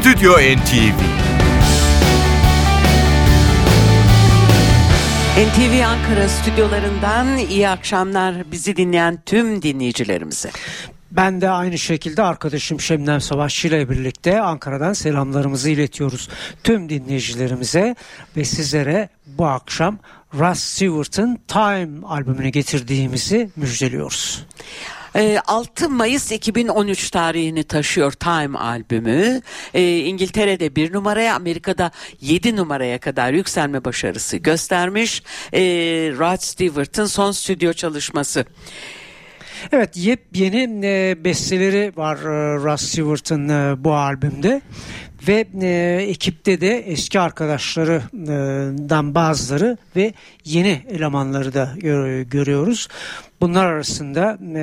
Stüdyo 0.00 0.32
NTV 0.32 1.00
NTV 5.38 5.84
Ankara 5.86 6.28
stüdyolarından 6.28 7.38
iyi 7.38 7.68
akşamlar 7.68 8.52
bizi 8.52 8.76
dinleyen 8.76 9.18
tüm 9.26 9.62
dinleyicilerimize. 9.62 10.50
Ben 11.10 11.40
de 11.40 11.50
aynı 11.50 11.78
şekilde 11.78 12.22
arkadaşım 12.22 12.80
Şemnem 12.80 13.20
Savaşçı 13.20 13.68
ile 13.68 13.90
birlikte 13.90 14.40
Ankara'dan 14.40 14.92
selamlarımızı 14.92 15.70
iletiyoruz 15.70 16.28
tüm 16.64 16.88
dinleyicilerimize 16.88 17.96
ve 18.36 18.44
sizlere 18.44 19.08
bu 19.26 19.46
akşam 19.46 19.98
Russ 20.34 20.60
Stewart'ın 20.60 21.38
Time 21.48 22.06
albümünü 22.06 22.48
getirdiğimizi 22.48 23.50
müjdeliyoruz. 23.56 24.46
6 25.14 25.84
ee, 25.84 25.88
Mayıs 25.88 26.32
2013 26.32 27.10
tarihini 27.10 27.64
taşıyor 27.64 28.12
Time 28.12 28.58
albümü. 28.58 29.40
Ee, 29.74 29.98
İngiltere'de 29.98 30.76
bir 30.76 30.92
numaraya, 30.92 31.34
Amerika'da 31.34 31.90
7 32.20 32.56
numaraya 32.56 32.98
kadar 32.98 33.32
yükselme 33.32 33.84
başarısı 33.84 34.36
göstermiş. 34.36 35.22
Ee, 35.52 35.60
Rod 36.18 36.40
Stewart'ın 36.40 37.06
son 37.06 37.32
stüdyo 37.32 37.72
çalışması. 37.72 38.44
Evet 39.72 39.96
yepyeni 39.96 40.86
e, 40.86 41.24
besteleri 41.24 41.92
var 41.96 42.16
e, 42.16 42.56
Russ 42.56 42.82
Stewart'ın 42.82 43.48
e, 43.48 43.84
bu 43.84 43.94
albümde 43.94 44.60
ve 45.28 45.46
e, 45.62 46.02
ekipte 46.08 46.60
de 46.60 46.78
eski 46.78 47.20
arkadaşlarından 47.20 49.14
bazıları 49.14 49.76
ve 49.96 50.14
yeni 50.44 50.82
elemanları 50.88 51.54
da 51.54 51.74
gör, 51.76 52.20
görüyoruz. 52.20 52.88
Bunlar 53.40 53.66
arasında 53.66 54.38
e, 54.40 54.60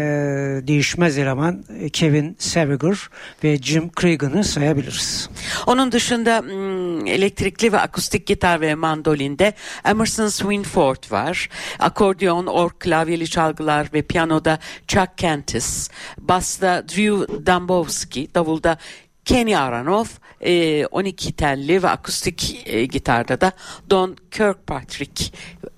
değişmez 0.68 1.18
eleman 1.18 1.64
Kevin 1.94 2.36
Saviger 2.40 2.98
ve 3.44 3.58
Jim 3.58 3.92
Cregan'ı 4.02 4.44
sayabiliriz. 4.44 5.30
Onun 5.68 5.92
dışında 5.92 6.40
hmm, 6.40 7.08
elektrikli 7.08 7.72
ve 7.72 7.80
akustik 7.80 8.28
gitar 8.28 8.62
ve 8.62 8.76
mandolinde 8.76 9.54
Emerson 9.86 10.28
Swinford 10.28 11.12
var. 11.12 11.50
Akordeon, 11.80 12.46
ork, 12.46 12.80
klavyeli 12.80 13.30
çalgılar 13.30 13.88
ve 13.94 14.02
piyanoda 14.02 14.60
Chuck 14.88 15.18
Kentis. 15.18 15.90
Basta 16.18 16.84
Drew 16.90 17.46
Dambowski, 17.46 18.28
davulda 18.36 18.78
Kenny 19.26 19.58
Aronoff, 19.58 20.20
12 20.42 21.30
e, 21.30 21.32
telli 21.32 21.84
ve 21.84 21.90
akustik 21.90 22.64
e, 22.66 22.86
gitarda 22.86 23.42
da 23.42 23.52
Don 23.90 24.16
Kirkpatrick 24.32 25.32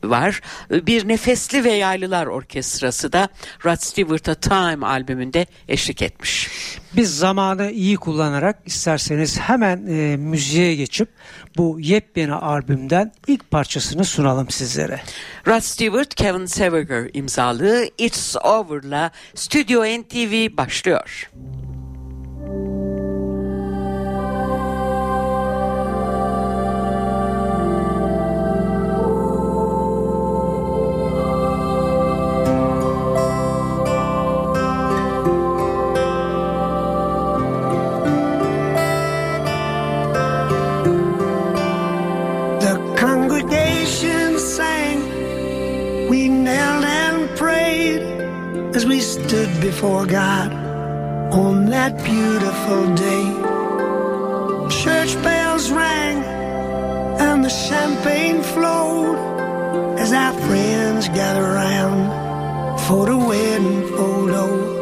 var. 0.03 0.41
Bir 0.71 1.07
nefesli 1.07 1.63
ve 1.63 1.71
yaylılar 1.71 2.25
orkestrası 2.25 3.13
da 3.13 3.29
Rod 3.65 3.77
Stewart'a 3.77 4.35
Time 4.35 4.85
albümünde 4.85 5.45
eşlik 5.67 6.01
etmiş. 6.01 6.49
Biz 6.95 7.17
zamanı 7.17 7.71
iyi 7.71 7.97
kullanarak 7.97 8.59
isterseniz 8.65 9.39
hemen 9.39 9.87
e, 9.87 10.17
müziğe 10.17 10.75
geçip 10.75 11.09
bu 11.57 11.79
yepyeni 11.79 12.33
albümden 12.33 13.11
ilk 13.27 13.51
parçasını 13.51 14.05
sunalım 14.05 14.49
sizlere. 14.49 15.01
Rod 15.47 15.61
Stewart, 15.61 16.15
Kevin 16.15 16.45
Seviger 16.45 17.09
imzalı 17.13 17.89
It's 17.97 18.35
Over'la 18.35 19.11
Studio 19.35 19.83
NTV 19.83 20.57
başlıyor. 20.57 21.29
Before 49.71 50.03
God 50.07 50.51
on 51.31 51.67
that 51.67 51.93
beautiful 52.03 52.83
day. 52.95 53.25
Church 54.83 55.13
bells 55.21 55.69
rang 55.69 56.17
and 57.27 57.45
the 57.45 57.49
champagne 57.49 58.41
flowed 58.41 59.19
as 59.99 60.11
our 60.11 60.33
friends 60.47 61.07
gathered 61.09 61.51
around 61.53 61.99
for 62.87 63.05
the 63.05 63.17
wedding 63.17 63.87
photo. 63.89 64.78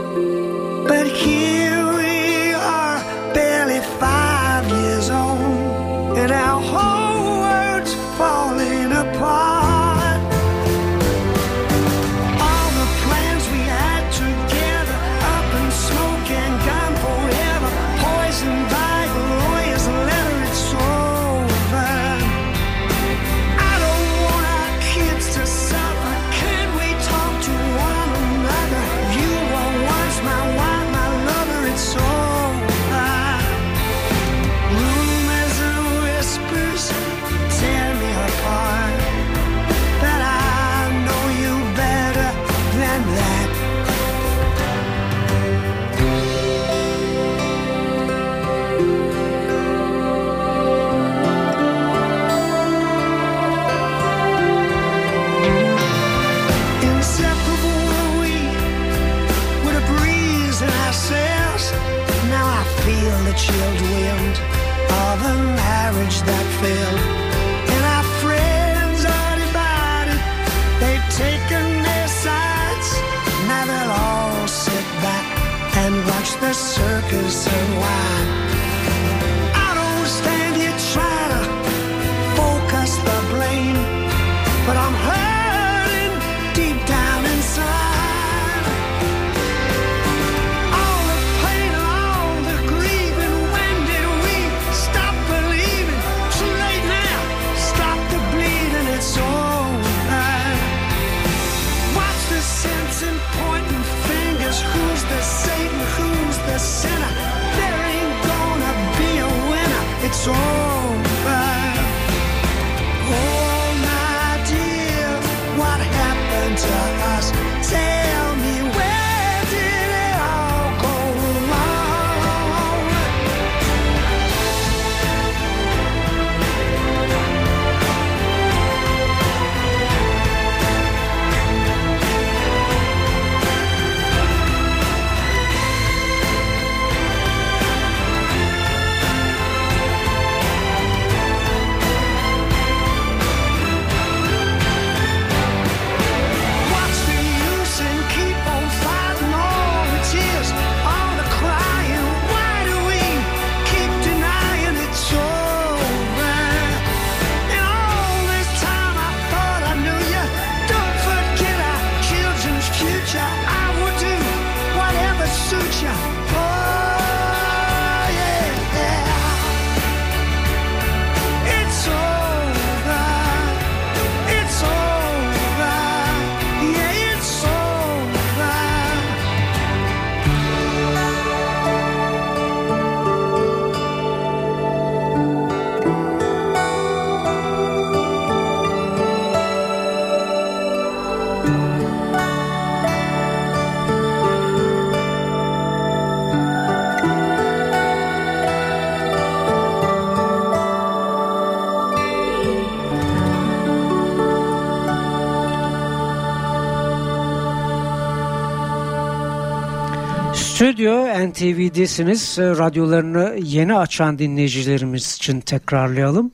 Stüdyo 210.68 211.06
NTV'desiniz. 211.30 212.38
Radyolarını 212.38 213.36
yeni 213.44 213.76
açan 213.76 214.20
dinleyicilerimiz 214.20 215.16
için 215.16 215.40
tekrarlayalım. 215.40 216.32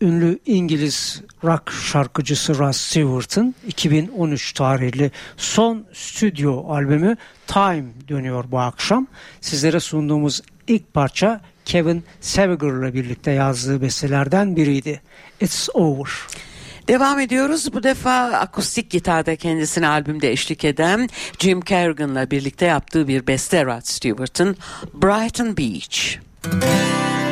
Ünlü 0.00 0.38
İngiliz 0.46 1.22
rock 1.44 1.72
şarkıcısı 1.72 2.58
Ross 2.58 2.76
Stewart'ın 2.76 3.54
2013 3.66 4.52
tarihli 4.52 5.10
son 5.36 5.86
stüdyo 5.92 6.68
albümü 6.68 7.16
Time 7.46 7.84
dönüyor 8.08 8.44
bu 8.48 8.58
akşam. 8.58 9.06
Sizlere 9.40 9.80
sunduğumuz 9.80 10.42
ilk 10.66 10.94
parça 10.94 11.40
Kevin 11.64 12.04
Seviger'la 12.20 12.94
birlikte 12.94 13.30
yazdığı 13.30 13.82
bestelerden 13.82 14.56
biriydi. 14.56 15.00
It's 15.40 15.68
Over. 15.74 16.10
Devam 16.88 17.20
ediyoruz. 17.20 17.72
Bu 17.72 17.82
defa 17.82 18.24
akustik 18.24 18.90
gitarda 18.90 19.36
kendisine 19.36 19.88
albümde 19.88 20.32
eşlik 20.32 20.64
eden 20.64 21.08
Jim 21.38 21.60
Kerrigan'la 21.60 22.30
birlikte 22.30 22.66
yaptığı 22.66 23.08
bir 23.08 23.26
beste 23.26 23.64
Rod 23.64 23.84
Stewart'ın 23.84 24.56
Brighton 24.94 25.56
Beach. 25.56 26.16
Müzik 26.52 27.27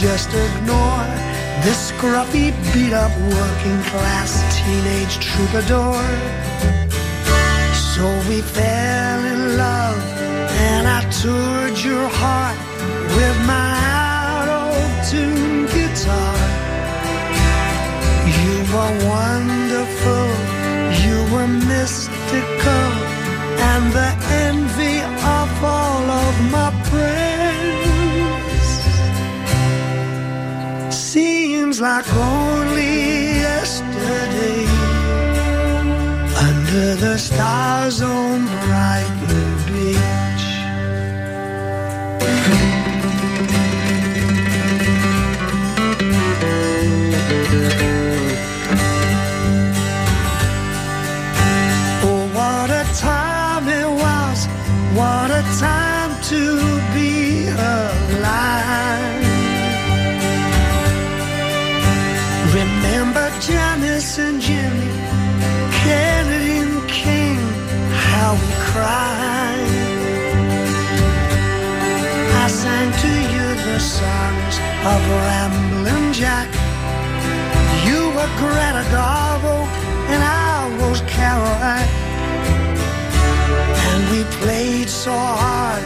just 0.00 0.28
ignore 0.28 1.08
this 1.64 1.90
scruffy, 1.90 2.52
beat 2.74 2.92
up 2.92 3.10
working 3.32 3.80
class 3.88 4.30
teenage 4.54 5.16
troubadour. 5.24 5.96
So 7.94 8.04
we 8.28 8.42
fell 8.42 9.24
in 9.24 9.56
love, 9.56 10.00
and 10.68 10.86
I 10.86 11.00
toured 11.20 11.78
your 11.82 12.08
heart 12.20 12.58
with 13.16 13.36
my 13.46 13.72
out 14.04 14.48
of 14.64 15.08
tune 15.08 15.64
guitar. 15.72 16.36
You 18.38 18.54
were 18.72 18.94
wonderful, 19.14 20.28
you 21.04 21.16
were 21.32 21.50
mystical, 21.72 22.86
and 23.70 23.84
the 23.96 24.10
envy 24.44 24.98
of 25.40 25.64
all 25.64 26.04
of 26.10 26.34
my 26.52 26.70
friends. 26.90 27.25
Seems 31.76 31.82
like 31.82 32.10
only 32.14 33.40
yesterday. 33.44 34.64
Under 36.48 36.94
the 36.96 37.18
stars 37.18 38.00
the 73.76 73.82
songs 73.82 74.54
of 74.92 75.00
Ramblin' 75.24 76.10
Jack. 76.14 76.48
You 77.86 78.00
were 78.16 78.30
Greta 78.40 78.84
Garbo 78.94 79.56
and 80.12 80.22
I 80.24 80.56
was 80.80 81.02
Caroline. 81.16 81.90
And 83.88 84.00
we 84.12 84.20
played 84.40 84.88
so 84.88 85.12
hard 85.12 85.82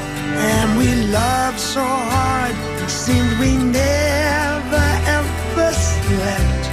and 0.53 0.79
we 0.79 0.89
loved 1.19 1.59
so 1.59 1.85
hard. 2.15 2.55
It 2.85 2.91
seemed 2.91 3.33
we 3.41 3.53
never 3.57 4.87
ever 5.19 5.69
slept 5.91 6.65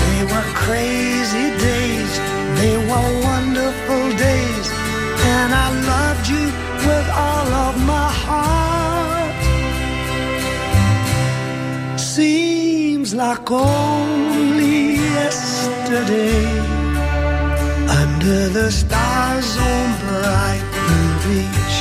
They 0.00 0.20
were 0.32 0.48
crazy 0.64 1.46
days, 1.68 2.12
they 2.60 2.76
were 2.88 3.08
wonderful 3.30 4.04
days, 4.28 4.66
and 5.34 5.48
I 5.64 5.68
loved 5.92 6.26
you 6.34 6.44
with 6.88 7.06
all 7.26 7.48
of 7.66 7.74
my 7.84 8.06
heart. 8.12 8.19
Seems 13.10 13.22
like 13.22 13.50
only 13.50 14.94
yesterday, 14.94 16.46
under 18.00 18.48
the 18.50 18.70
stars 18.70 19.50
on 19.56 19.86
Brighton 19.98 21.02
Beach. 21.24 21.78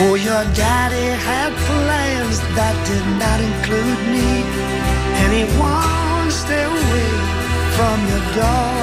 Oh, 0.00 0.14
your 0.18 0.44
daddy 0.58 1.06
had 1.28 1.52
plans 1.66 2.40
that 2.56 2.74
did 2.90 3.06
not 3.22 3.38
include 3.48 4.00
me, 4.14 4.30
and 5.22 5.30
he 5.38 5.44
wanted 5.60 6.32
stay 6.32 6.64
away 6.74 7.12
from 7.76 7.96
your 8.10 8.24
door. 8.34 8.74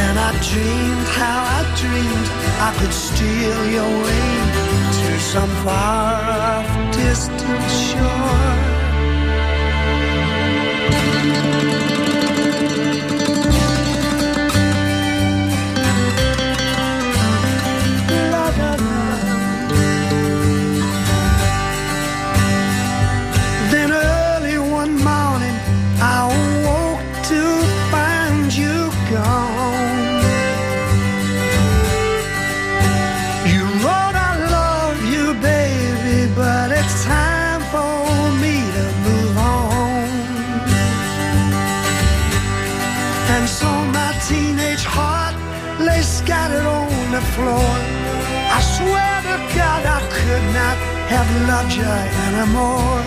And 0.00 0.14
I 0.18 0.30
dreamed 0.50 1.08
how 1.22 1.40
I 1.58 1.62
dreamed 1.82 2.28
I 2.66 2.70
could 2.78 2.94
steal 3.06 3.60
your 3.76 3.90
way 4.06 4.26
to 5.02 5.20
some 5.20 5.52
far 5.62 6.18
off 6.50 6.66
distant 6.96 7.62
shore. 7.86 8.67
Have 51.14 51.30
loved 51.48 51.72
you 51.74 51.92
anymore. 52.26 53.00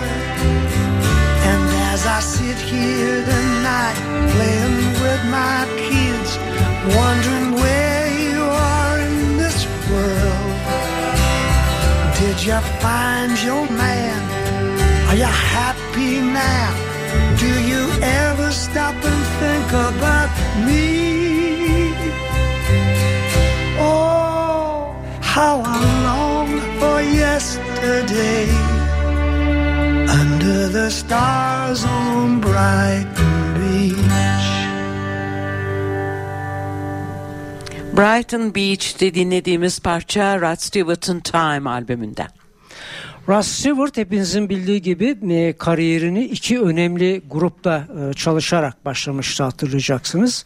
And 1.49 1.63
as 1.93 2.01
I 2.17 2.19
sit 2.19 2.57
here 2.57 3.23
tonight 3.23 3.97
playing 4.33 4.77
with 5.03 5.21
my 5.39 5.59
kids, 5.85 6.31
wondering 6.97 7.49
where 7.61 8.07
you 8.25 8.41
are 8.43 8.97
in 9.09 9.37
this 9.37 9.59
world. 9.89 10.51
Did 12.19 12.37
you 12.47 12.59
find 12.85 13.31
your 13.47 13.65
man? 13.83 14.21
Are 15.09 15.17
you 15.23 15.31
happy 15.55 16.13
now? 16.21 16.69
Do 17.43 17.51
you 17.71 17.83
ever 18.01 18.49
stop 18.51 18.95
and 19.11 19.23
think 19.41 19.67
about 19.89 20.31
me? 20.65 20.85
Oh, 23.79 24.95
how 25.21 25.61
I 25.65 25.77
long 26.05 26.30
yesterday 27.41 28.47
under 30.21 30.73
the 30.73 30.89
stars 30.91 31.85
on 31.85 32.41
Brighton 32.41 33.55
Beach. 33.55 34.47
Brighton 37.97 38.55
Beach'te 38.55 39.13
dinlediğimiz 39.13 39.79
parça 39.79 40.41
Rod 40.41 40.59
Stewart'ın 40.59 41.19
Time 41.19 41.69
albümünden. 41.69 42.27
Russ 43.27 43.47
Stewart 43.47 43.97
hepinizin 43.97 44.49
bildiği 44.49 44.81
gibi 44.81 45.17
e, 45.31 45.53
kariyerini 45.53 46.25
iki 46.25 46.61
önemli 46.61 47.21
grupla 47.31 47.87
e, 48.09 48.13
çalışarak 48.13 48.85
başlamıştı 48.85 49.43
hatırlayacaksınız. 49.43 50.43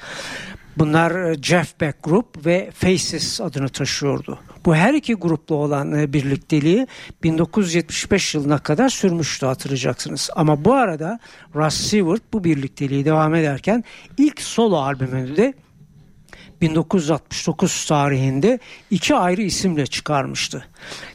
Bunlar 0.77 1.32
e, 1.32 1.36
Jeff 1.41 1.82
Beck 1.82 2.03
Group 2.03 2.46
ve 2.46 2.72
Faces 2.74 3.41
adını 3.41 3.70
taşıyordu. 3.70 4.39
Bu 4.65 4.75
her 4.75 4.94
iki 4.94 5.13
grupla 5.13 5.55
olan 5.55 5.94
e, 6.00 6.13
birlikteliği 6.13 6.88
1975 7.24 8.36
yılına 8.36 8.58
kadar 8.58 8.89
sürmüştü 8.89 9.46
hatırlayacaksınız. 9.46 10.29
Ama 10.36 10.65
bu 10.65 10.74
arada 10.74 11.20
Russ 11.55 11.75
Seward 11.75 12.22
bu 12.34 12.44
birlikteliği 12.44 13.05
devam 13.05 13.36
ederken 13.36 13.84
ilk 14.17 14.41
solo 14.41 14.77
albümünü 14.77 15.38
de 15.38 15.53
1969 16.62 17.86
tarihinde 17.86 18.60
iki 18.92 19.16
ayrı 19.16 19.42
isimle 19.42 19.88
çıkarmıştı. 19.88 20.68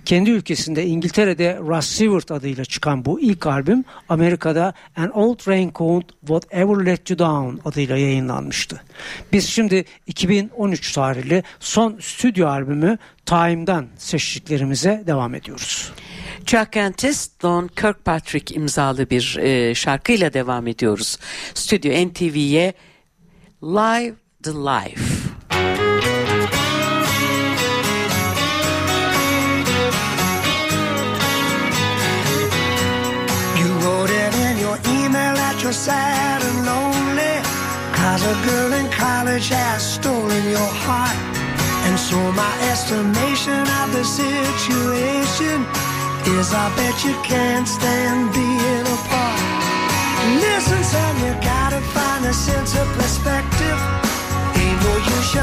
Kendi 0.05 0.31
ülkesinde 0.31 0.87
İngiltere'de 0.87 1.59
Russ 1.59 1.89
Stewart 1.89 2.31
adıyla 2.31 2.65
çıkan 2.65 3.05
bu 3.05 3.21
ilk 3.21 3.47
albüm 3.47 3.85
Amerika'da 4.09 4.75
An 4.97 5.11
Old 5.19 5.49
Raincoat 5.49 6.05
Whatever 6.21 6.87
Let 6.87 7.11
You 7.11 7.19
Down 7.19 7.69
adıyla 7.69 7.97
yayınlanmıştı. 7.97 8.83
Biz 9.33 9.49
şimdi 9.49 9.85
2013 10.07 10.93
tarihli 10.93 11.43
son 11.61 11.99
stüdyo 12.01 12.49
albümü 12.49 12.99
Time'dan 13.27 13.87
seçtiklerimize 13.99 15.03
devam 15.07 15.35
ediyoruz. 15.35 15.93
Chuck 16.47 16.77
Entis, 16.77 17.31
Don 17.43 17.69
Kirkpatrick 17.69 18.55
imzalı 18.55 19.11
bir 19.11 19.37
e, 19.37 19.75
şarkıyla 19.75 20.33
devam 20.33 20.67
ediyoruz. 20.67 21.19
Stüdyo 21.55 22.07
NTV'ye 22.09 22.73
Live 23.63 24.15
the 24.43 24.51
Life. 24.51 25.20
are 35.71 35.73
sad 35.73 36.43
and 36.43 36.67
lonely. 36.67 37.35
Cause 37.95 38.23
a 38.27 38.37
girl 38.49 38.73
in 38.81 38.91
college 38.91 39.49
has 39.51 39.81
stolen 39.95 40.43
your 40.51 40.73
heart. 40.85 41.19
And 41.87 41.97
so 41.99 42.19
my 42.33 42.55
estimation 42.73 43.63
of 43.81 43.89
the 43.97 44.05
situation 44.05 45.59
Is 46.37 46.53
I 46.53 46.67
bet 46.77 46.97
you 47.07 47.15
can't 47.23 47.69
stand 47.69 48.35
being 48.35 48.87
apart. 48.97 49.41
Listen 50.45 50.83
son, 50.83 51.15
you 51.25 51.33
gotta 51.41 51.81
find 51.95 52.23
a 52.27 52.35
sense 52.35 52.73
of 52.75 52.87
perspective. 52.99 53.79
Ain't 54.61 54.79
no 54.87 54.95
use 55.15 55.35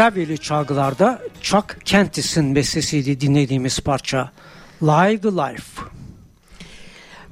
Klavyeli 0.00 0.38
çalgılarda 0.38 1.22
Chuck 1.40 1.76
Kentis'in 1.84 2.54
bestesiydi 2.54 3.20
dinlediğimiz 3.20 3.80
parça. 3.80 4.32
Live 4.82 5.20
the 5.20 5.28
Life. 5.28 5.82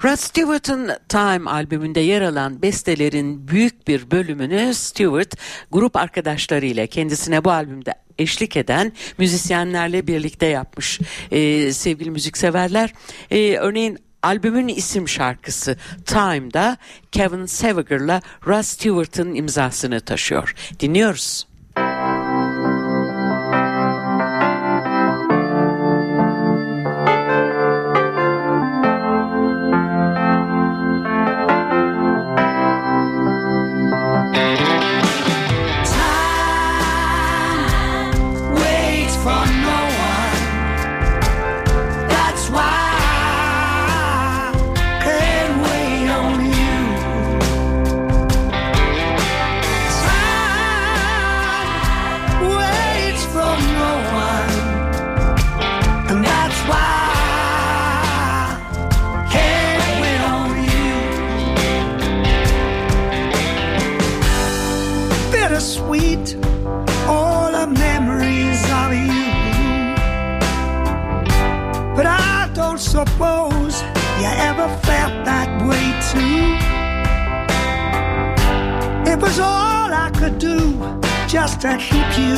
Rod 0.04 0.16
Stewart'ın 0.16 0.90
Time 1.08 1.50
albümünde 1.50 2.00
yer 2.00 2.22
alan 2.22 2.62
bestelerin 2.62 3.48
büyük 3.48 3.88
bir 3.88 4.10
bölümünü 4.10 4.74
Stewart 4.74 5.34
grup 5.70 5.96
arkadaşlarıyla 5.96 6.86
kendisine 6.86 7.44
bu 7.44 7.50
albümde 7.50 7.94
eşlik 8.18 8.56
eden 8.56 8.92
müzisyenlerle 9.18 10.06
birlikte 10.06 10.46
yapmış 10.46 11.00
Ee, 11.30 11.72
sevgili 11.72 12.10
müzikseverler. 12.10 12.92
Ee, 13.30 13.56
örneğin 13.56 13.98
albümün 14.22 14.68
isim 14.68 15.08
şarkısı 15.08 15.76
Time'da 16.06 16.76
Kevin 17.12 17.46
Seviger'la 17.46 18.22
Rod 18.46 18.62
Stewart'ın 18.62 19.34
imzasını 19.34 20.00
taşıyor. 20.00 20.54
Dinliyoruz. 20.80 21.47
Suppose 72.98 73.74
you 74.18 74.30
ever 74.50 74.68
felt 74.82 75.14
that 75.24 75.48
way 75.68 75.86
too. 76.10 76.42
It 79.12 79.18
was 79.22 79.38
all 79.38 79.88
I 80.06 80.10
could 80.18 80.38
do 80.40 80.58
just 81.28 81.60
to 81.60 81.76
keep 81.78 82.10
you 82.18 82.36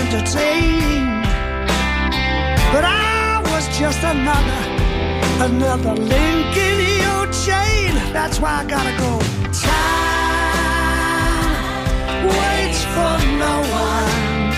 entertained. 0.00 1.22
But 2.72 2.84
I 2.84 3.40
was 3.52 3.64
just 3.78 4.02
another, 4.02 4.62
another 5.48 5.94
link 5.94 6.56
in 6.68 6.78
your 7.04 7.24
chain. 7.44 7.90
That's 8.12 8.40
why 8.40 8.52
I 8.62 8.64
gotta 8.74 8.94
go. 9.04 9.12
Time 9.62 10.56
waits 12.34 12.82
for 12.94 13.14
no 13.44 13.54
one. 13.86 14.50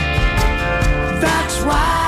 That's 1.20 1.56
why 1.66 2.01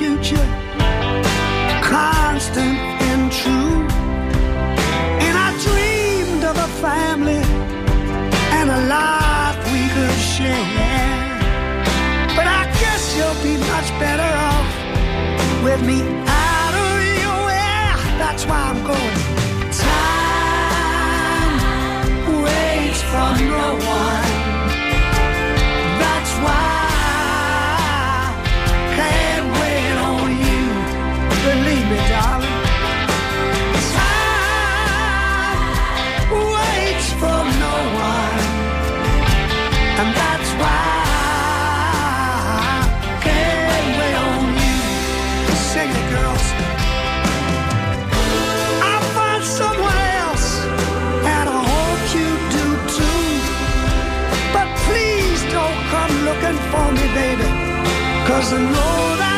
future, 0.00 0.48
constant 1.84 2.78
and 3.08 3.22
true. 3.40 3.76
And 5.26 5.34
I 5.46 5.48
dreamed 5.66 6.42
of 6.50 6.56
a 6.56 6.70
family 6.86 7.42
and 8.56 8.66
a 8.78 8.80
life 8.96 9.58
we 9.74 9.82
could 9.94 10.18
share. 10.34 11.18
But 12.36 12.46
I 12.60 12.62
guess 12.80 13.02
you'll 13.16 13.42
be 13.48 13.54
much 13.74 13.88
better 14.04 14.30
off 14.50 14.70
with 15.66 15.80
me 15.90 15.98
out 16.46 16.74
of 16.86 16.94
your 17.22 17.42
hair. 17.60 17.92
That's 18.22 18.42
why 18.48 18.60
I'm 18.70 18.80
going. 18.90 19.18
Time 19.84 21.56
waits 22.44 23.02
for 23.10 23.30
no 23.52 23.79
cause 58.40 58.54
I 58.54 58.62
know 58.62 59.16
that 59.18 59.29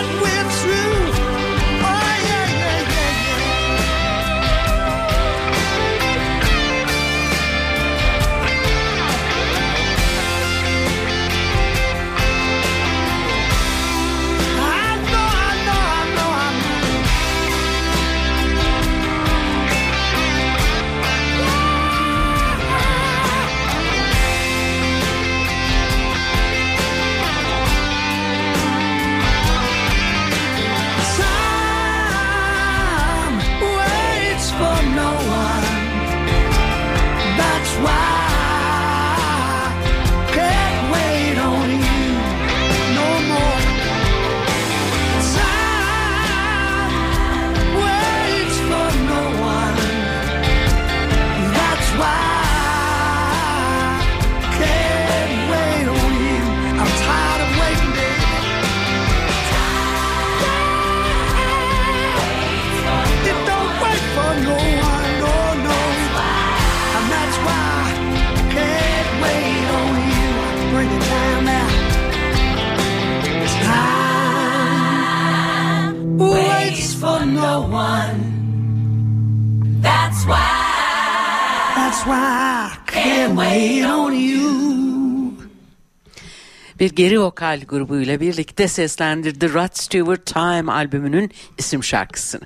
bir 86.82 86.90
geri 86.90 87.20
vokal 87.20 87.60
grubuyla 87.68 88.20
birlikte 88.20 88.68
seslendirdi 88.68 89.54
Rod 89.54 89.72
Stewart 89.72 90.26
Time 90.26 90.72
albümünün 90.72 91.30
isim 91.58 91.84
şarkısını. 91.84 92.42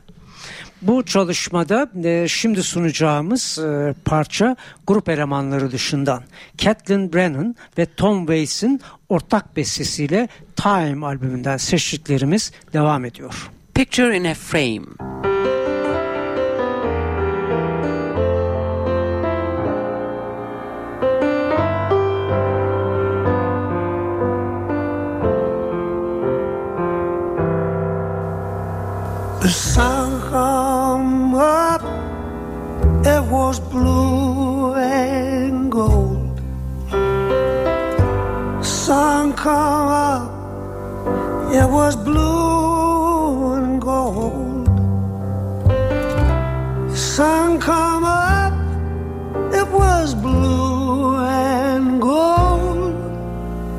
Bu 0.83 1.05
çalışmada 1.05 1.90
e, 2.05 2.29
şimdi 2.29 2.62
sunacağımız 2.62 3.59
e, 3.59 3.94
parça 4.05 4.57
grup 4.87 5.09
elemanları 5.09 5.72
dışından 5.72 6.22
Kathleen 6.64 7.12
Brennan 7.12 7.57
ve 7.79 7.87
Tom 7.87 8.18
Waits'in 8.18 8.81
ortak 9.09 9.57
bestesiyle 9.57 10.29
Time 10.57 11.07
albümünden 11.07 11.57
seçtiklerimiz 11.57 12.53
devam 12.72 13.05
ediyor. 13.05 13.51
Picture 13.75 14.16
in 14.16 14.25
a 14.25 14.35
Frame. 14.35 15.26
The 29.47 29.53
sun 29.53 30.21
come 30.23 31.37
up, 31.37 31.83
it 33.07 33.23
was 33.31 33.61
blue 33.61 34.75
and 34.75 35.71
gold. 35.71 36.41
Sun 38.61 39.35
come 39.35 39.89
up, 40.11 40.33
it 41.55 41.69
was 41.71 41.95
blue 41.95 43.55
and 43.55 43.81
gold. 43.81 44.67
Sun 46.99 47.61
come 47.61 48.03
up, 48.03 48.53
it 49.55 49.69
was 49.69 50.13
blue 50.13 51.19
and 51.19 52.03
gold. 52.03 52.97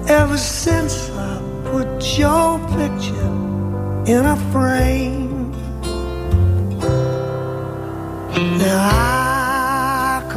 Ever 0.09 0.37
since 0.37 1.09
I 1.09 1.41
put 1.65 2.17
your 2.17 2.57
picture 2.77 3.33
in 4.13 4.23
a 4.25 4.37
frame. 4.53 5.06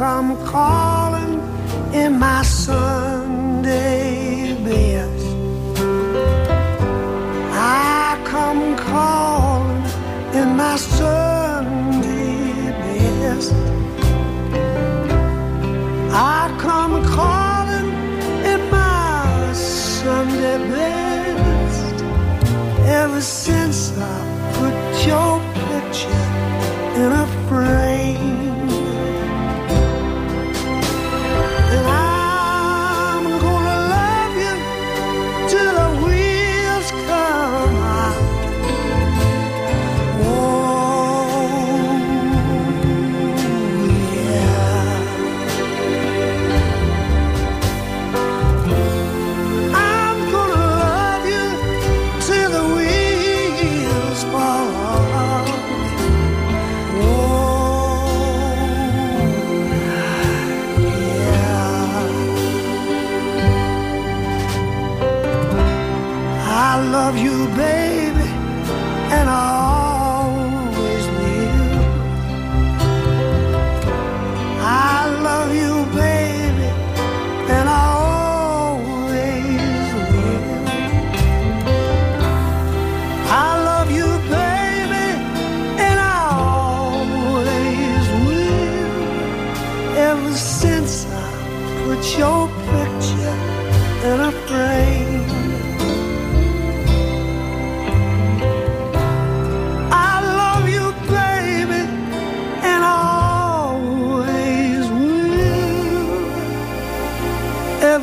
Come 0.01 0.35
calling 0.47 1.39
in 1.93 2.17
my 2.17 2.41
Sunday 2.41 4.03
best. 4.65 5.27
I 7.53 8.19
come 8.25 8.75
calling 8.77 9.83
in 10.33 10.57
my 10.57 10.75
Sunday 10.75 12.71
best. 12.81 13.53
I 16.11 16.51
come 16.59 17.05
calling 17.05 17.91
in 18.51 18.61
my 18.71 19.53
Sunday 19.53 20.57
best. 20.71 22.03
Ever 23.01 23.21
since 23.21 23.95
I 23.99 24.51
put 24.57 25.05
your 25.05 25.40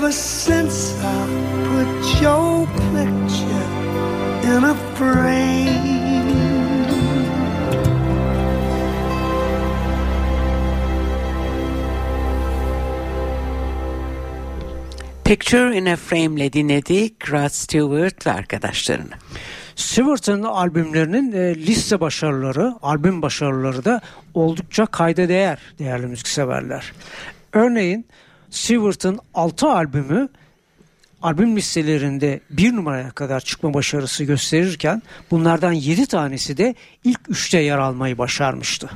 Ever 0.09 0.17
since 0.17 0.95
I 1.05 1.27
put 1.69 2.23
your 2.23 2.67
picture 2.95 3.69
in 4.57 4.65
a 4.65 4.75
frame. 4.95 5.69
Picture 15.25 15.73
in 15.73 15.87
a 15.87 15.97
Frame'le 15.97 16.53
dinledik 16.53 17.33
Rod 17.33 17.49
Stewart 17.49 18.27
ve 18.27 18.33
arkadaşlarını. 18.33 19.15
Stewart'ın 19.77 20.43
albümlerinin 20.43 21.33
e, 21.33 21.55
liste 21.55 22.01
başarıları, 22.01 22.75
albüm 22.83 23.23
başarıları 23.23 23.85
da 23.85 24.01
oldukça 24.35 24.87
kayda 24.87 25.29
değer 25.29 25.59
değerli 25.79 26.07
müzikseverler. 26.07 26.93
Örneğin 27.53 28.07
Stewart'ın 28.51 29.21
6 29.35 29.69
albümü 29.69 30.29
albüm 31.23 31.57
listelerinde 31.57 32.41
bir 32.51 32.77
numaraya 32.77 33.11
kadar 33.11 33.41
çıkma 33.41 33.75
başarısı 33.75 34.25
gösterirken 34.25 35.03
bunlardan 35.31 35.73
7 35.73 36.07
tanesi 36.07 36.57
de 36.57 36.75
ilk 37.05 37.21
3'te 37.21 37.59
yer 37.59 37.79
almayı 37.79 38.19
başarmıştı. 38.19 38.91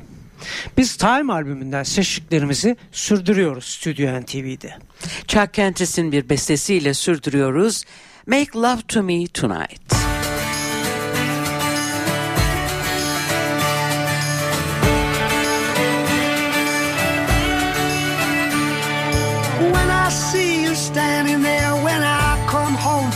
Biz 0.76 0.96
Time 0.96 1.32
albümünden 1.32 1.82
seçtiklerimizi 1.82 2.76
sürdürüyoruz 2.92 3.64
Stüdyo 3.64 4.20
NTV'de. 4.20 4.74
Chuck 5.26 5.54
Kentis'in 5.54 6.12
bir 6.12 6.28
bestesiyle 6.28 6.94
sürdürüyoruz. 6.94 7.84
Make 8.26 8.58
Love 8.58 8.82
to 8.88 9.02
Me 9.02 9.26
Tonight. 9.26 10.21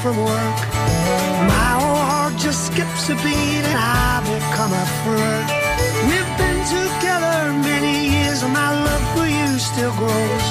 From 0.06 0.22
work, 0.22 0.58
my 1.50 1.70
old 1.82 2.04
heart 2.10 2.34
just 2.38 2.70
skips 2.70 3.08
a 3.10 3.16
beat 3.26 3.64
and 3.70 3.78
I 4.06 4.22
become 4.22 4.70
a 4.70 4.86
flirt. 5.02 5.48
We've 6.06 6.32
been 6.42 6.60
together 6.78 7.50
many 7.72 7.94
years 8.14 8.38
and 8.44 8.52
my 8.52 8.70
love 8.86 9.04
for 9.14 9.26
you 9.26 9.48
still 9.58 9.94
grows. 9.98 10.46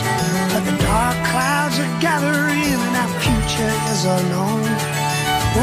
But 0.52 0.64
the 0.68 0.76
dark 0.84 1.18
clouds 1.32 1.80
are 1.84 1.94
gathering 2.04 2.80
and 2.88 2.96
our 3.02 3.14
future 3.24 3.76
is 3.94 4.02
unknown. 4.18 4.68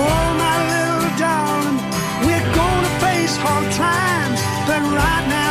Oh, 0.01 0.25
my 0.45 0.57
little 0.73 1.13
darling, 1.21 1.79
we're 2.25 2.49
gonna 2.61 2.93
face 3.05 3.37
hard 3.45 3.69
times, 3.77 4.41
but 4.69 4.81
right 5.01 5.25
now 5.37 5.42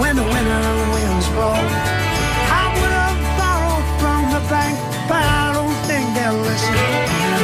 when 0.00 0.16
the 0.16 0.24
winter 0.24 0.64
winds 0.96 1.28
blow. 1.36 1.52
I 1.52 2.64
would 2.74 2.94
have 3.04 3.20
borrowed 3.36 3.88
from 4.00 4.20
the 4.34 4.42
bank, 4.48 4.74
but 5.10 5.20
I 5.20 5.52
don't 5.52 5.78
think 5.88 6.04
they'll 6.16 6.40
listen. 6.50 6.76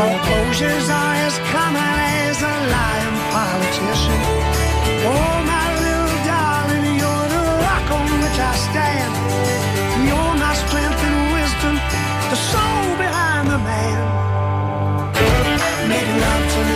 Foreclosures 0.00 0.88
are 0.88 1.14
as 1.28 1.36
common 1.52 1.96
as 2.24 2.36
a 2.40 2.54
lying 2.74 3.18
politician. 3.36 4.20
Oh, 5.04 5.36
my 5.52 5.66
little 5.84 6.18
darling, 6.32 6.86
you're 7.00 7.28
the 7.36 7.44
rock 7.66 7.86
on 7.98 8.08
which 8.24 8.38
I 8.50 8.54
stand. 8.66 9.12
You're 10.08 10.34
my 10.40 10.54
strength 10.64 11.00
and 11.08 11.18
wisdom, 11.36 11.74
the 12.32 12.38
soul 12.50 12.88
behind 13.04 13.44
the 13.52 13.60
man. 13.68 14.00
Make 15.92 16.08
love 16.24 16.44
to 16.54 16.60
me 16.70 16.75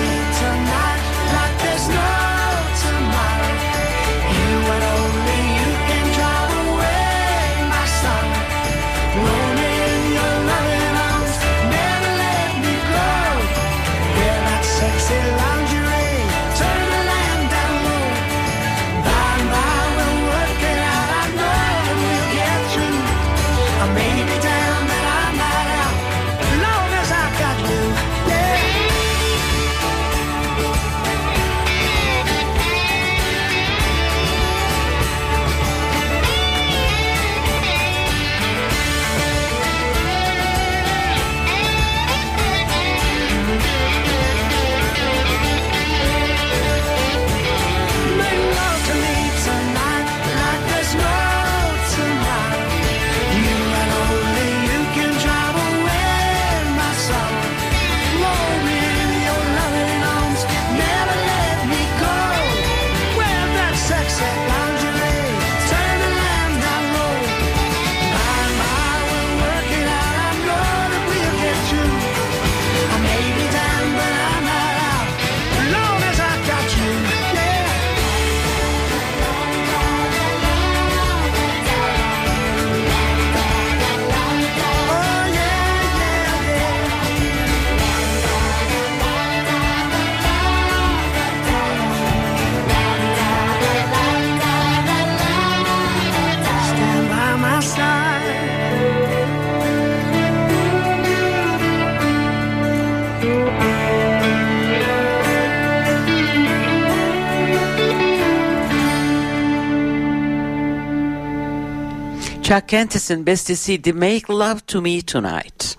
Chuck 112.50 112.68
Kentis'in 112.68 113.26
bestesiydi 113.26 113.92
Make 113.92 114.32
Love 114.32 114.58
to 114.66 114.80
Me 114.80 115.00
Tonight. 115.00 115.76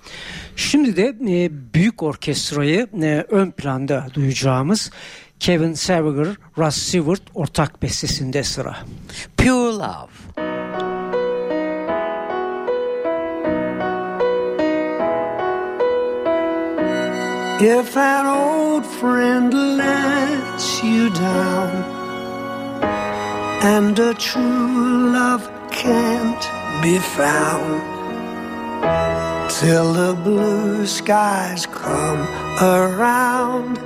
Şimdi 0.55 0.95
de 0.95 1.15
e, 1.27 1.49
büyük 1.73 2.03
orkestrayı 2.03 2.87
e, 3.01 3.25
ön 3.29 3.51
planda 3.51 4.07
duyacağımız 4.13 4.91
Kevin 5.39 5.73
Saviger, 5.73 6.27
Russ 6.57 6.77
Stewart 6.77 7.21
ortak 7.33 7.81
bestesinde 7.81 8.43
sıra. 8.43 8.77
Pure 9.37 9.73
Love. 9.73 10.11
If 17.79 17.97
an 17.97 18.25
old 18.25 18.83
friend 18.83 19.53
lets 19.53 20.83
you 20.83 21.09
down 21.15 21.83
and 23.63 23.97
a 23.97 24.13
true 24.13 25.13
love 25.13 25.43
can't 25.71 26.60
be 26.81 26.97
found 26.97 27.79
till 29.51 29.93
the 29.93 30.15
blue 30.23 30.87
skies 30.87 31.67
come 31.67 32.21
around, 32.59 33.77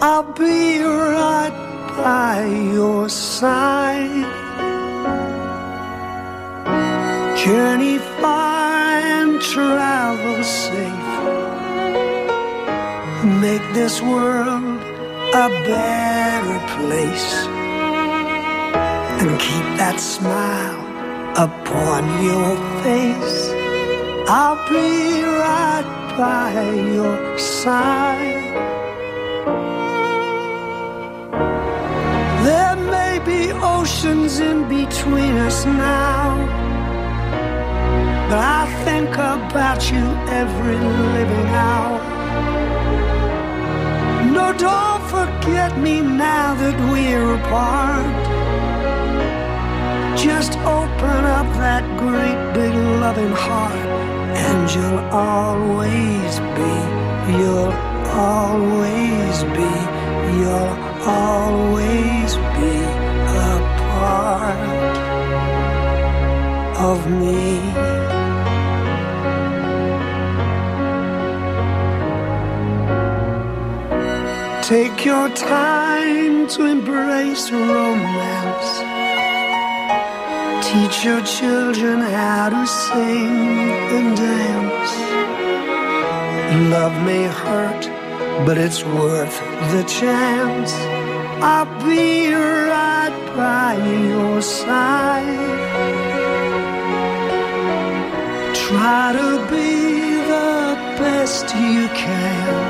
I'll 0.00 0.32
be 0.32 0.82
right 0.82 1.54
by 1.96 2.44
your 2.74 3.08
side. 3.08 4.26
Journey 7.44 7.98
far 8.20 8.98
and 9.20 9.40
travel 9.40 10.42
safe 10.42 11.12
make 13.40 13.66
this 13.72 14.02
world 14.02 14.80
a 15.44 15.48
better 15.70 16.58
place 16.74 17.46
and 19.20 19.30
keep 19.38 19.66
that 19.78 20.00
smile 20.00 20.81
upon 21.36 22.04
your 22.22 22.56
face. 22.82 23.50
I'll 24.28 24.56
be 24.68 25.22
right 25.22 26.14
by 26.18 26.52
your 26.92 27.38
side. 27.38 28.52
There 32.44 32.76
may 32.76 33.18
be 33.24 33.52
oceans 33.52 34.40
in 34.40 34.68
between 34.68 35.36
us 35.38 35.64
now, 35.64 36.36
but 38.28 38.38
I 38.38 38.66
think 38.84 39.10
about 39.14 39.90
you 39.90 40.04
every 40.28 40.78
living 41.16 41.48
hour. 41.66 42.00
No, 44.32 44.52
don't 44.52 45.02
forget 45.08 45.78
me 45.78 46.00
now 46.00 46.54
that 46.54 46.76
we're 46.90 47.34
apart. 47.34 48.32
Just 50.16 50.58
open 51.02 51.24
up 51.24 51.46
that 51.56 51.84
great 51.98 52.38
big 52.54 52.72
loving 53.00 53.32
heart, 53.32 53.74
and 54.46 54.70
you'll 54.74 55.00
always 55.10 56.38
be, 56.58 56.74
you'll 57.38 57.72
always 58.30 59.36
be, 59.56 59.72
you'll 60.38 60.74
always 61.04 62.36
be 62.56 62.74
a 63.46 63.54
part 63.90 64.62
of 66.88 66.98
me. 67.20 67.42
Take 74.62 75.04
your 75.04 75.28
time 75.30 76.46
to 76.48 76.64
embrace 76.66 77.50
romance. 77.50 78.91
Teach 80.72 81.04
your 81.04 81.20
children 81.20 82.00
how 82.00 82.48
to 82.48 82.66
sing 82.66 83.28
and 83.96 84.16
dance. 84.16 84.92
Love 86.70 86.94
may 87.04 87.24
hurt, 87.24 87.82
but 88.46 88.56
it's 88.56 88.82
worth 88.82 89.38
the 89.72 89.82
chance. 89.82 90.72
I'll 91.42 91.66
be 91.84 92.32
right 92.32 93.14
by 93.36 93.74
your 94.08 94.40
side. 94.40 95.44
Try 98.64 99.12
to 99.20 99.30
be 99.52 100.24
the 100.32 100.74
best 100.96 101.54
you 101.54 101.86
can. 101.88 102.62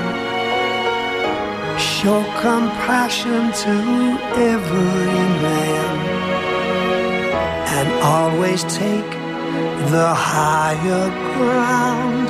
Show 1.79 2.21
compassion 2.41 3.53
to 3.63 3.77
every 4.35 5.23
man 5.45 6.22
and 7.83 7.93
always 8.17 8.63
take 8.65 9.11
the 9.91 10.11
higher 10.15 11.09
ground. 11.35 12.29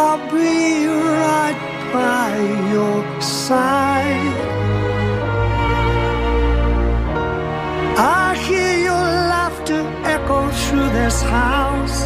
I'll 0.00 0.24
be 0.30 0.86
right 0.86 1.60
by 1.92 2.30
your 2.72 3.02
side. 3.20 4.38
I 7.98 8.36
hear 8.46 8.74
your 8.88 9.06
laughter 9.34 9.82
echo 10.14 10.38
through 10.62 10.90
this 11.00 11.22
house. 11.22 12.00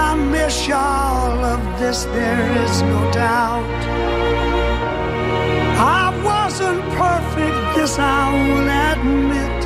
I 0.00 0.14
miss 0.30 0.68
you 0.68 0.74
all 0.74 1.38
of 1.54 1.60
this, 1.80 2.04
there 2.16 2.46
is 2.64 2.82
no 2.82 3.00
doubt. 3.10 3.80
I 6.00 6.04
wasn't 6.30 6.82
perfect, 7.02 7.58
this 7.76 7.98
I 7.98 8.22
will 8.46 8.68
admit. 8.86 9.57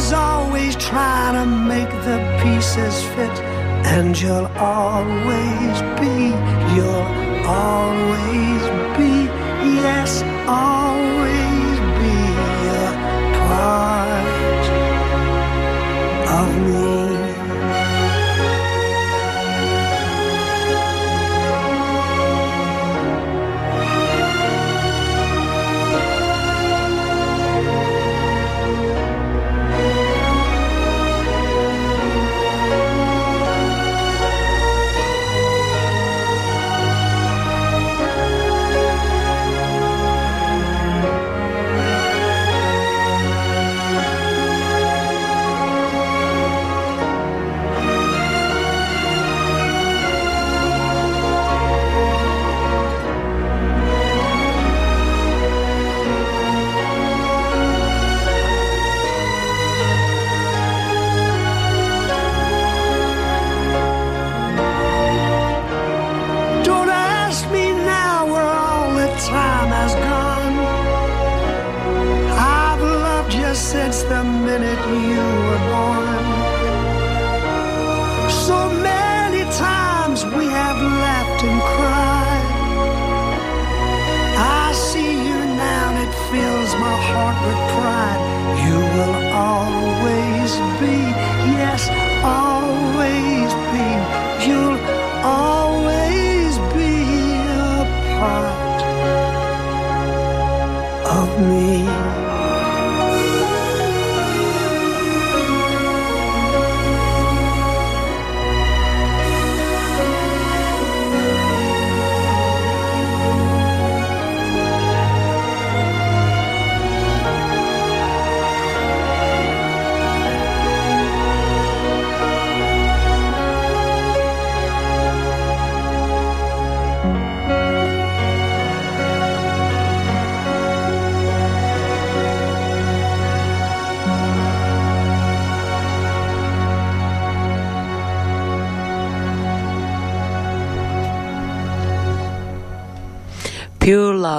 Was 0.00 0.12
always 0.14 0.76
trying 0.76 1.34
to 1.34 1.44
make 1.44 1.90
the 2.06 2.18
pieces 2.42 3.02
fit, 3.12 3.36
and 3.84 4.18
you'll 4.18 4.46
always 4.56 5.76
be, 6.00 6.32
you'll 6.74 7.06
always 7.46 8.62
be, 8.96 9.28
yes, 9.84 10.22
always 10.48 11.78
be 12.00 12.16
a 12.80 12.90
part 13.44 14.66
of 16.38 16.48
me. 16.66 17.09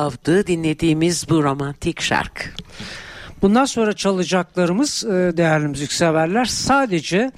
Love'dı 0.02 0.48
dinlediğimiz 0.48 1.30
bu 1.30 1.44
romantik 1.44 2.02
şarkı. 2.02 2.44
Bundan 3.42 3.66
sonra 3.66 3.94
çalacaklarımız 3.94 5.04
e, 5.04 5.10
değerli 5.38 5.68
müzikseverler 5.68 6.46
sadece 6.46 7.32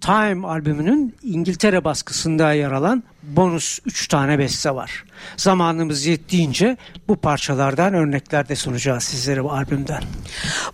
Time 0.00 0.46
albümünün 0.46 1.16
İngiltere 1.22 1.84
baskısında 1.84 2.52
yer 2.52 2.72
alan 2.72 3.02
bonus 3.22 3.78
3 3.86 4.08
tane 4.08 4.38
beste 4.38 4.74
var. 4.74 5.04
Zamanımız 5.36 6.06
yettiğince 6.06 6.76
bu 7.08 7.16
parçalardan 7.16 7.94
örnekler 7.94 8.48
de 8.48 8.56
sunacağız 8.56 9.04
sizlere 9.04 9.44
bu 9.44 9.52
albümden. 9.52 10.02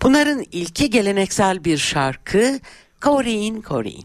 Bunların 0.02 0.44
ilki 0.52 0.90
geleneksel 0.90 1.64
bir 1.64 1.78
şarkı 1.78 2.60
Corinne 3.02 3.62
Corinne. 3.62 4.04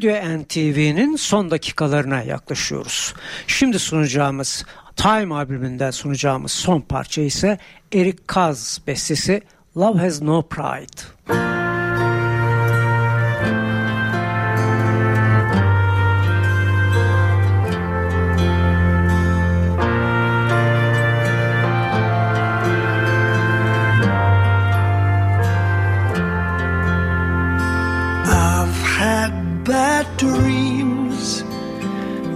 Stüdyo 0.00 0.38
NTV'nin 0.38 1.16
son 1.16 1.50
dakikalarına 1.50 2.22
yaklaşıyoruz. 2.22 3.14
Şimdi 3.46 3.78
sunacağımız 3.78 4.64
Time 4.96 5.34
albümünden 5.34 5.90
sunacağımız 5.90 6.52
son 6.52 6.80
parça 6.80 7.22
ise 7.22 7.58
Eric 7.92 8.18
Kaz 8.26 8.80
bestesi 8.86 9.42
Love 9.76 9.98
Has 9.98 10.22
No 10.22 10.42
Pride. 10.42 11.59
Dreams 30.20 31.40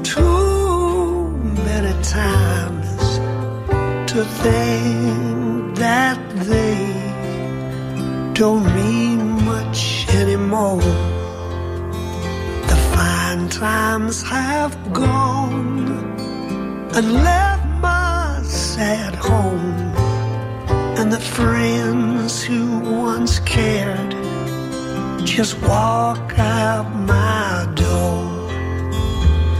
too 0.03 1.29
many 1.69 1.93
times 2.03 3.19
to 4.11 4.25
think 4.43 5.77
that 5.77 6.19
they 6.49 6.81
don't 8.33 8.65
mean 8.75 9.45
much 9.45 10.07
anymore. 10.15 10.81
The 12.71 12.79
fine 12.95 13.51
times 13.51 14.23
have 14.23 14.75
gone 14.95 15.87
and 16.97 17.13
left 17.13 17.67
my 17.83 18.41
sad 18.45 19.15
home 19.15 19.93
and 20.99 21.13
the 21.13 21.21
friends 21.21 22.43
who 22.43 22.79
once 22.79 23.41
cared 23.41 24.24
just 25.37 25.61
walk 25.63 26.39
out 26.39 26.89
my 26.95 27.67
door. 27.75 28.23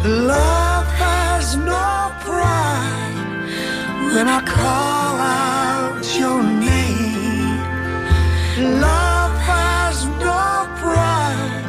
Love 0.05 0.87
has 0.87 1.57
no 1.57 2.13
pride 2.21 3.17
when 4.15 4.29
I 4.29 4.41
call 4.47 5.15
out 5.19 6.05
your 6.17 6.45
name. 6.45 7.59
Love 8.81 9.37
has 9.53 10.05
no 10.23 10.45
pride 10.81 11.65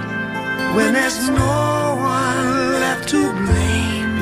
when 0.75 0.93
there's 0.93 1.27
no 1.27 1.95
one 1.97 2.79
left 2.83 3.09
to 3.09 3.21
blame. 3.47 4.17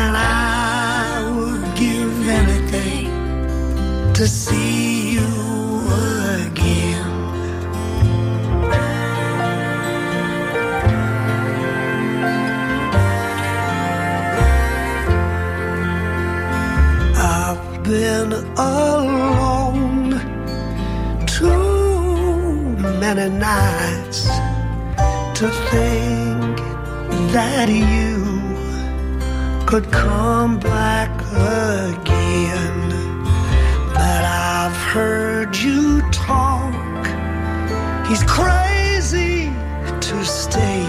And 0.00 0.16
I 0.16 1.30
would 1.36 1.64
give 1.76 2.28
anything 2.28 3.12
to 4.14 4.26
see 4.26 4.85
alone 18.58 20.18
too 21.26 22.76
many 23.00 23.28
nights 23.28 24.24
to 25.38 25.50
think 25.70 26.56
that 27.32 27.68
you 27.68 28.24
could 29.66 29.90
come 29.92 30.58
back 30.58 31.10
again. 31.32 32.90
But 33.92 34.24
I've 34.24 34.76
heard 34.94 35.54
you 35.56 36.00
talk. 36.10 36.72
He's 38.06 38.22
crazy 38.22 39.52
to 40.00 40.24
stay, 40.24 40.84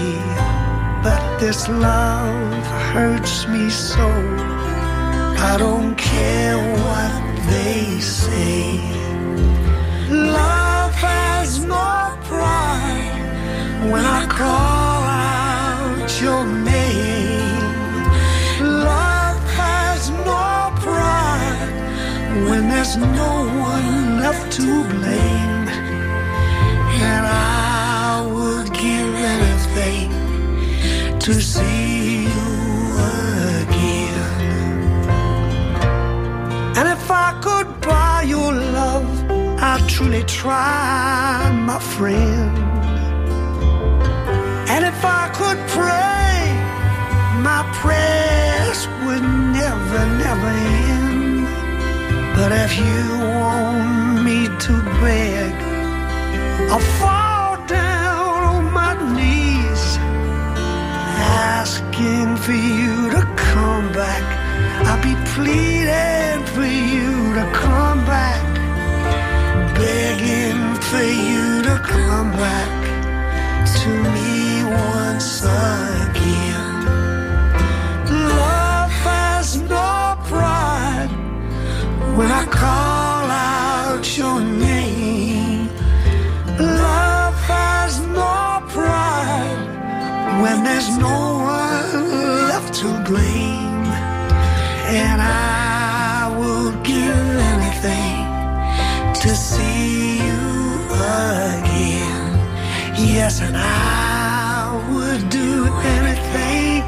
but 1.02 1.38
this 1.38 1.68
love 1.68 2.64
hurts 2.92 3.46
me 3.48 3.68
so. 3.68 4.08
I 5.50 5.56
don't 5.58 5.94
care 5.96 6.56
they 7.50 8.00
say. 8.00 8.80
Love 10.10 10.94
has 10.94 11.64
no 11.64 12.16
pride 12.30 13.90
when 13.90 14.04
I 14.04 14.26
call 14.26 15.02
out 15.04 16.10
your 16.20 16.44
name. 16.46 17.62
Love 18.60 19.42
has 19.62 20.10
no 20.30 20.44
pride 20.86 21.70
when 22.48 22.68
there's 22.68 22.96
no 22.96 23.32
one 23.70 24.20
left 24.22 24.52
to 24.58 24.66
blame. 24.92 25.68
And 27.10 27.24
I 27.26 28.26
would 28.34 28.68
give 28.72 29.10
anything 29.36 30.10
to 31.20 31.32
see 31.34 32.24
you 32.24 32.47
I 37.26 37.30
could 37.46 37.68
buy 37.80 38.22
your 38.34 38.52
love, 38.52 39.10
I'd 39.70 39.84
truly 39.88 40.22
try, 40.24 41.50
my 41.70 41.80
friend. 41.94 42.56
And 44.72 44.82
if 44.92 45.00
I 45.20 45.24
could 45.38 45.60
pray, 45.78 46.36
my 47.48 47.62
prayers 47.80 48.80
would 49.04 49.24
never, 49.60 50.00
never 50.24 50.52
end. 50.94 51.46
But 52.36 52.50
if 52.64 52.72
you 52.86 53.02
want 53.40 54.22
me 54.26 54.38
to 54.66 54.74
beg, 55.02 55.54
I'll 56.70 56.88
fall 57.00 57.54
down 57.66 58.38
on 58.54 58.64
my 58.80 58.92
knees 59.16 59.84
asking 61.58 62.36
for 62.44 62.58
you 62.76 63.10
to 63.10 63.22
come 63.50 63.86
back. 63.92 64.24
I'll 64.86 65.02
be 65.02 65.14
pleading 65.38 66.44
for 66.54 66.66
you 66.66 67.32
to 67.38 67.44
come 67.54 68.00
back, 68.04 68.42
begging 69.76 70.62
for 70.88 71.06
you 71.26 71.62
to 71.62 71.76
come 71.94 72.32
back 72.32 72.72
to 73.80 73.90
me 74.14 74.64
once 74.64 75.42
again. 75.44 76.74
Love 78.36 78.90
has 79.06 79.46
no 79.74 80.18
pride 80.30 81.12
when 82.16 82.30
I 82.42 82.44
call 82.62 83.24
out 83.30 84.04
your 84.18 84.40
name. 84.40 85.68
Love 86.58 87.38
has 87.54 88.00
no 88.20 88.60
pride 88.74 89.62
when 90.42 90.64
there's 90.64 90.90
no 90.98 91.18
one 91.54 92.10
left 92.50 92.74
to 92.80 92.88
blame. 93.08 93.67
And 94.90 95.20
I 95.20 96.34
would 96.38 96.82
give 96.82 97.28
anything 97.54 98.24
to 99.20 99.28
see 99.36 100.16
you 100.16 100.40
again. 100.88 102.32
Yes, 102.96 103.42
and 103.42 103.54
I 103.54 104.82
would 104.90 105.28
do 105.28 105.66
anything 105.98 106.80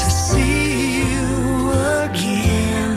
to 0.00 0.06
see 0.10 1.12
you 1.12 1.72
again. 2.00 2.96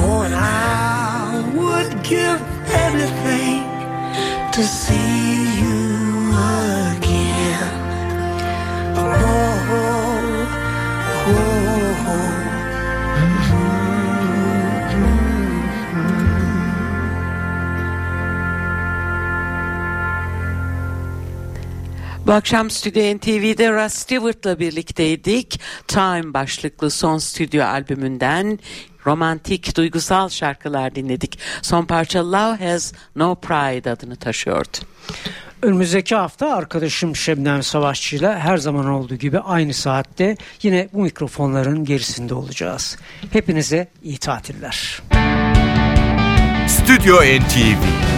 Oh, 0.00 0.22
and 0.24 0.34
I 0.34 1.44
would 1.54 2.02
give 2.02 2.40
anything 2.88 3.60
to 4.52 4.62
see 4.64 5.60
you 5.60 5.67
Bu 22.28 22.32
akşam 22.32 22.70
Stüdyo 22.70 23.16
NTV'de 23.16 23.72
Russ 23.72 23.94
Stewart'la 23.94 24.58
birlikteydik. 24.58 25.60
Time 25.86 26.34
başlıklı 26.34 26.90
son 26.90 27.18
stüdyo 27.18 27.64
albümünden 27.64 28.58
romantik, 29.06 29.76
duygusal 29.76 30.28
şarkılar 30.28 30.94
dinledik. 30.94 31.38
Son 31.62 31.84
parça 31.84 32.32
Love 32.32 32.66
Has 32.66 32.92
No 33.16 33.34
Pride 33.34 33.90
adını 33.90 34.16
taşıyordu. 34.16 34.78
Önümüzdeki 35.62 36.14
hafta 36.14 36.54
arkadaşım 36.54 37.16
Şebnem 37.16 37.62
Savaşçı 37.62 38.16
ile 38.16 38.38
her 38.38 38.56
zaman 38.56 38.86
olduğu 38.86 39.16
gibi 39.16 39.38
aynı 39.38 39.74
saatte 39.74 40.36
yine 40.62 40.88
bu 40.92 41.02
mikrofonların 41.02 41.84
gerisinde 41.84 42.34
olacağız. 42.34 42.98
Hepinize 43.32 43.88
iyi 44.02 44.18
tatiller. 44.18 45.02
Stüdyo 46.68 47.16
NTV 47.16 48.17